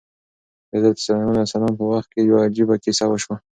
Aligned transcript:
د 0.69 0.71
حضرت 0.75 0.97
سلیمان 1.05 1.31
علیه 1.35 1.45
السلام 1.47 1.73
په 1.79 1.85
وخت 1.91 2.09
کې 2.13 2.21
یوه 2.29 2.39
عجیبه 2.47 2.75
کیسه 2.83 3.05
وشوه. 3.07 3.35